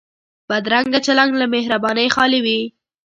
[0.49, 2.59] بدرنګه چلند له مهربانۍ خالي وي